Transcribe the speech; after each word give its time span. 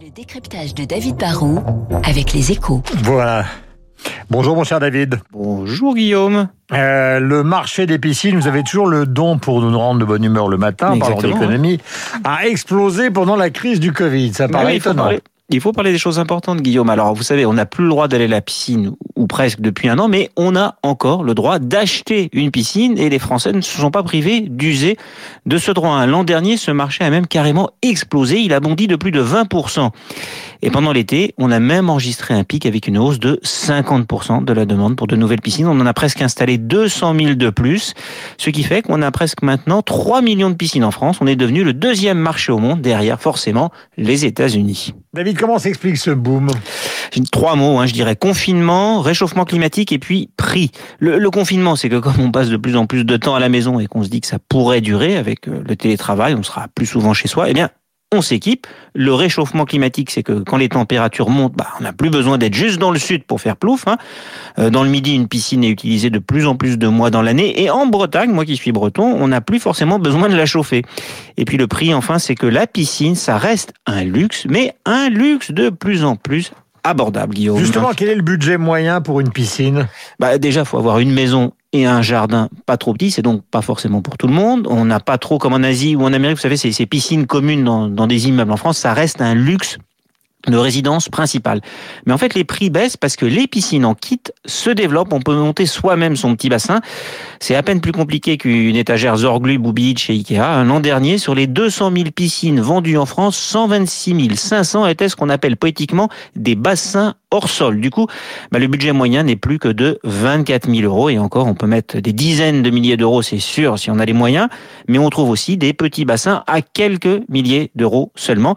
Le 0.00 0.10
décryptage 0.10 0.74
de 0.76 0.84
David 0.84 1.16
Barrault 1.16 1.60
avec 2.04 2.32
les 2.32 2.52
échos. 2.52 2.82
Voilà. 3.02 3.46
Bonjour 4.30 4.54
mon 4.54 4.62
cher 4.62 4.78
David. 4.78 5.18
Bonjour 5.32 5.96
Guillaume. 5.96 6.48
Euh, 6.72 7.18
le 7.18 7.42
marché 7.42 7.86
des 7.86 7.98
piscines, 7.98 8.38
vous 8.38 8.46
avez 8.46 8.62
toujours 8.62 8.86
le 8.86 9.06
don 9.06 9.38
pour 9.38 9.60
nous 9.60 9.76
rendre 9.76 9.98
de 9.98 10.04
bonne 10.04 10.22
humeur 10.22 10.46
le 10.48 10.56
matin, 10.56 10.92
en 10.92 10.98
parlant 11.00 11.20
d'économie, 11.20 11.80
a 12.22 12.46
explosé 12.46 13.10
pendant 13.10 13.34
la 13.34 13.50
crise 13.50 13.80
du 13.80 13.92
Covid. 13.92 14.34
Ça 14.34 14.46
paraît 14.46 14.66
oui, 14.66 14.76
étonnant. 14.76 15.10
Il 15.50 15.62
faut 15.62 15.72
parler 15.72 15.92
des 15.92 15.98
choses 15.98 16.18
importantes, 16.18 16.60
Guillaume. 16.60 16.90
Alors, 16.90 17.14
vous 17.14 17.22
savez, 17.22 17.46
on 17.46 17.54
n'a 17.54 17.64
plus 17.64 17.84
le 17.84 17.90
droit 17.90 18.06
d'aller 18.06 18.24
à 18.24 18.28
la 18.28 18.40
piscine, 18.42 18.92
ou 19.16 19.26
presque 19.26 19.60
depuis 19.60 19.88
un 19.88 19.98
an, 19.98 20.06
mais 20.06 20.28
on 20.36 20.54
a 20.54 20.76
encore 20.82 21.22
le 21.24 21.32
droit 21.32 21.58
d'acheter 21.58 22.28
une 22.34 22.50
piscine, 22.50 22.98
et 22.98 23.08
les 23.08 23.18
Français 23.18 23.52
ne 23.52 23.62
se 23.62 23.80
sont 23.80 23.90
pas 23.90 24.02
privés 24.02 24.42
d'user 24.42 24.98
de 25.46 25.56
ce 25.56 25.70
droit. 25.70 26.04
L'an 26.04 26.22
dernier, 26.22 26.58
ce 26.58 26.70
marché 26.70 27.02
a 27.02 27.08
même 27.08 27.26
carrément 27.26 27.70
explosé. 27.80 28.40
Il 28.40 28.52
a 28.52 28.60
bondi 28.60 28.88
de 28.88 28.96
plus 28.96 29.10
de 29.10 29.22
20%. 29.22 29.90
Et 30.60 30.70
pendant 30.70 30.92
l'été, 30.92 31.34
on 31.38 31.50
a 31.50 31.60
même 31.60 31.88
enregistré 31.88 32.34
un 32.34 32.44
pic 32.44 32.66
avec 32.66 32.86
une 32.86 32.98
hausse 32.98 33.18
de 33.18 33.40
50% 33.42 34.44
de 34.44 34.52
la 34.52 34.66
demande 34.66 34.96
pour 34.96 35.06
de 35.06 35.16
nouvelles 35.16 35.40
piscines. 35.40 35.66
On 35.66 35.80
en 35.80 35.86
a 35.86 35.94
presque 35.94 36.20
installé 36.20 36.58
200 36.58 37.14
000 37.18 37.34
de 37.34 37.48
plus, 37.48 37.94
ce 38.36 38.50
qui 38.50 38.64
fait 38.64 38.82
qu'on 38.82 39.00
a 39.00 39.10
presque 39.10 39.42
maintenant 39.42 39.80
3 39.80 40.20
millions 40.20 40.50
de 40.50 40.56
piscines 40.56 40.84
en 40.84 40.90
France. 40.90 41.18
On 41.22 41.26
est 41.26 41.36
devenu 41.36 41.64
le 41.64 41.72
deuxième 41.72 42.18
marché 42.18 42.52
au 42.52 42.58
monde, 42.58 42.82
derrière 42.82 43.18
forcément 43.18 43.70
les 43.96 44.26
États-Unis. 44.26 44.92
Comment 45.38 45.58
s'explique 45.58 45.96
ce 45.96 46.10
boom 46.10 46.48
Trois 47.32 47.56
mots, 47.56 47.78
hein, 47.78 47.86
je 47.86 47.92
dirais 47.92 48.16
confinement, 48.16 49.00
réchauffement 49.00 49.44
climatique 49.44 49.92
et 49.92 49.98
puis 49.98 50.30
prix. 50.36 50.70
Le, 50.98 51.18
le 51.18 51.30
confinement, 51.30 51.76
c'est 51.76 51.88
que 51.88 51.96
comme 51.96 52.20
on 52.20 52.30
passe 52.30 52.48
de 52.48 52.56
plus 52.56 52.76
en 52.76 52.86
plus 52.86 53.04
de 53.04 53.16
temps 53.16 53.34
à 53.34 53.40
la 53.40 53.48
maison 53.48 53.80
et 53.80 53.86
qu'on 53.86 54.02
se 54.02 54.08
dit 54.08 54.20
que 54.20 54.26
ça 54.26 54.38
pourrait 54.48 54.80
durer 54.80 55.16
avec 55.16 55.48
euh, 55.48 55.62
le 55.66 55.76
télétravail, 55.76 56.34
on 56.34 56.42
sera 56.42 56.66
plus 56.74 56.86
souvent 56.86 57.14
chez 57.14 57.28
soi, 57.28 57.48
eh 57.48 57.54
bien, 57.54 57.70
on 58.12 58.22
s'équipe. 58.22 58.66
Le 58.94 59.12
réchauffement 59.12 59.64
climatique, 59.64 60.10
c'est 60.10 60.22
que 60.22 60.32
quand 60.40 60.56
les 60.56 60.68
températures 60.68 61.28
montent, 61.28 61.54
bah, 61.54 61.68
on 61.78 61.82
n'a 61.82 61.92
plus 61.92 62.10
besoin 62.10 62.38
d'être 62.38 62.54
juste 62.54 62.78
dans 62.78 62.90
le 62.90 62.98
sud 62.98 63.24
pour 63.24 63.40
faire 63.40 63.56
plouf. 63.56 63.86
Hein. 63.86 63.98
Euh, 64.58 64.70
Dans 64.70 64.82
le 64.82 64.90
midi, 64.90 65.14
une 65.14 65.28
piscine 65.28 65.62
est 65.64 65.68
utilisée 65.68 66.10
de 66.10 66.18
plus 66.18 66.46
en 66.46 66.56
plus 66.56 66.78
de 66.78 66.88
mois 66.88 67.10
dans 67.10 67.22
l'année. 67.22 67.62
Et 67.62 67.70
en 67.70 67.86
Bretagne, 67.86 68.30
moi 68.30 68.44
qui 68.44 68.56
suis 68.56 68.72
breton, 68.72 69.04
on 69.04 69.28
n'a 69.28 69.40
plus 69.40 69.60
forcément 69.60 69.98
besoin 69.98 70.28
de 70.28 70.36
la 70.36 70.46
chauffer. 70.46 70.82
Et 71.36 71.44
puis 71.44 71.56
le 71.56 71.66
prix, 71.66 71.92
enfin, 71.92 72.18
c'est 72.18 72.34
que 72.34 72.46
la 72.46 72.66
piscine, 72.66 73.14
ça 73.14 73.36
reste 73.36 73.74
un 73.86 74.04
luxe, 74.04 74.46
mais 74.48 74.74
un 74.86 75.08
luxe 75.10 75.50
de 75.50 75.68
plus 75.68 76.04
en 76.04 76.16
plus 76.16 76.52
abordable, 76.84 77.34
Guillaume. 77.34 77.58
Justement, 77.58 77.90
quel 77.94 78.08
est 78.08 78.14
le 78.14 78.22
budget 78.22 78.56
moyen 78.56 79.02
pour 79.02 79.20
une 79.20 79.30
piscine? 79.30 79.88
Bah 80.18 80.38
déjà, 80.38 80.64
faut 80.64 80.78
avoir 80.78 81.00
une 81.00 81.12
maison 81.12 81.52
et 81.72 81.86
un 81.86 82.02
jardin 82.02 82.48
pas 82.66 82.76
trop 82.76 82.92
petit, 82.94 83.10
c'est 83.10 83.22
donc 83.22 83.42
pas 83.50 83.62
forcément 83.62 84.00
pour 84.00 84.16
tout 84.16 84.26
le 84.26 84.32
monde. 84.32 84.66
On 84.70 84.84
n'a 84.84 85.00
pas 85.00 85.18
trop 85.18 85.38
comme 85.38 85.52
en 85.52 85.62
Asie 85.62 85.96
ou 85.96 86.02
en 86.02 86.12
Amérique, 86.12 86.38
vous 86.38 86.42
savez, 86.42 86.56
ces, 86.56 86.86
piscines 86.86 87.26
communes 87.26 87.64
dans 87.64 88.06
des 88.06 88.28
immeubles. 88.28 88.52
En 88.52 88.56
France, 88.56 88.78
ça 88.78 88.94
reste 88.94 89.20
un 89.20 89.34
luxe 89.34 89.78
de 90.46 90.56
résidence 90.56 91.08
principale. 91.08 91.60
Mais 92.06 92.12
en 92.12 92.18
fait, 92.18 92.34
les 92.34 92.44
prix 92.44 92.70
baissent 92.70 92.96
parce 92.96 93.16
que 93.16 93.26
les 93.26 93.46
piscines 93.48 93.84
en 93.84 93.94
kit 93.94 94.20
se 94.46 94.70
développent. 94.70 95.12
On 95.12 95.20
peut 95.20 95.34
monter 95.34 95.66
soi-même 95.66 96.16
son 96.16 96.36
petit 96.36 96.48
bassin. 96.48 96.80
C'est 97.40 97.56
à 97.56 97.62
peine 97.62 97.80
plus 97.80 97.92
compliqué 97.92 98.38
qu'une 98.38 98.76
étagère 98.76 99.16
Zorglub 99.16 99.66
ou 99.66 99.72
Beach 99.72 100.04
chez 100.04 100.14
Ikea. 100.14 100.64
L'an 100.64 100.80
dernier, 100.80 101.18
sur 101.18 101.34
les 101.34 101.46
200 101.46 101.92
000 101.94 102.10
piscines 102.14 102.60
vendues 102.60 102.98
en 102.98 103.06
France, 103.06 103.36
126 103.36 104.36
500 104.36 104.86
étaient 104.86 105.08
ce 105.08 105.16
qu'on 105.16 105.28
appelle 105.28 105.56
poétiquement 105.56 106.08
des 106.36 106.54
bassins 106.54 107.14
hors 107.30 107.50
sol. 107.50 107.80
Du 107.80 107.90
coup, 107.90 108.06
bah, 108.52 108.58
le 108.58 108.66
budget 108.68 108.92
moyen 108.92 109.24
n'est 109.24 109.36
plus 109.36 109.58
que 109.58 109.68
de 109.68 109.98
24 110.04 110.70
000 110.70 110.82
euros. 110.82 111.10
Et 111.10 111.18
encore, 111.18 111.46
on 111.46 111.54
peut 111.54 111.66
mettre 111.66 111.98
des 111.98 112.12
dizaines 112.12 112.62
de 112.62 112.70
milliers 112.70 112.96
d'euros, 112.96 113.22
c'est 113.22 113.38
sûr, 113.38 113.78
si 113.78 113.90
on 113.90 113.98
a 113.98 114.04
les 114.04 114.12
moyens. 114.12 114.48
Mais 114.88 114.98
on 114.98 115.10
trouve 115.10 115.30
aussi 115.30 115.56
des 115.56 115.72
petits 115.72 116.04
bassins 116.04 116.42
à 116.46 116.62
quelques 116.62 117.22
milliers 117.28 117.70
d'euros 117.74 118.12
seulement. 118.14 118.54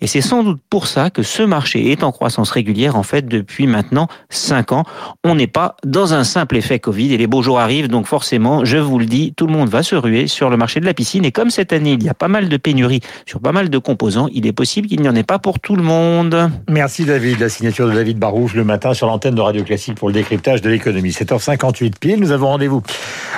Et 0.00 0.06
c'est 0.06 0.20
sans 0.20 0.42
doute 0.42 0.60
pour 0.68 0.86
ça 0.86 1.10
que 1.10 1.22
ce 1.30 1.42
marché 1.42 1.92
est 1.92 2.02
en 2.02 2.12
croissance 2.12 2.50
régulière, 2.50 2.96
en 2.96 3.02
fait, 3.02 3.26
depuis 3.26 3.66
maintenant 3.66 4.08
5 4.30 4.72
ans. 4.72 4.84
On 5.24 5.36
n'est 5.36 5.46
pas 5.46 5.76
dans 5.84 6.12
un 6.12 6.24
simple 6.24 6.56
effet 6.56 6.80
Covid 6.80 7.14
et 7.14 7.16
les 7.16 7.26
beaux 7.26 7.42
jours 7.42 7.60
arrivent. 7.60 7.88
Donc 7.88 8.06
forcément, 8.06 8.64
je 8.64 8.78
vous 8.78 8.98
le 8.98 9.06
dis, 9.06 9.32
tout 9.36 9.46
le 9.46 9.52
monde 9.52 9.68
va 9.68 9.82
se 9.82 9.94
ruer 9.94 10.26
sur 10.26 10.50
le 10.50 10.56
marché 10.56 10.80
de 10.80 10.86
la 10.86 10.94
piscine. 10.94 11.24
Et 11.24 11.32
comme 11.32 11.50
cette 11.50 11.72
année, 11.72 11.92
il 11.92 12.02
y 12.02 12.08
a 12.08 12.14
pas 12.14 12.28
mal 12.28 12.48
de 12.48 12.56
pénuries 12.56 13.00
sur 13.26 13.40
pas 13.40 13.52
mal 13.52 13.70
de 13.70 13.78
composants, 13.78 14.28
il 14.32 14.46
est 14.46 14.52
possible 14.52 14.88
qu'il 14.88 15.00
n'y 15.00 15.08
en 15.08 15.14
ait 15.14 15.22
pas 15.22 15.38
pour 15.38 15.60
tout 15.60 15.76
le 15.76 15.82
monde. 15.82 16.50
Merci 16.68 17.04
David, 17.04 17.38
la 17.38 17.48
signature 17.48 17.86
de 17.88 17.92
David 17.92 18.18
Barouche 18.18 18.54
le 18.54 18.64
matin 18.64 18.92
sur 18.92 19.06
l'antenne 19.06 19.34
de 19.34 19.40
Radio 19.40 19.62
Classique 19.62 19.94
pour 19.94 20.08
le 20.08 20.14
décryptage 20.14 20.62
de 20.62 20.68
l'économie. 20.68 21.10
7h58 21.10 21.92
pile, 22.00 22.20
nous 22.20 22.32
avons 22.32 22.48
rendez-vous 22.48 22.82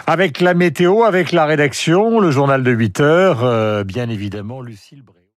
avec 0.07 0.41
la 0.41 0.55
météo, 0.55 1.05
avec 1.05 1.33
la 1.33 1.45
rédaction, 1.45 2.21
le 2.21 2.31
journal 2.31 2.63
de 2.63 2.75
8h, 2.75 3.03
euh, 3.03 3.85
bien 3.85 4.09
évidemment 4.09 4.63
Lucille 4.63 5.03
Bray. 5.03 5.22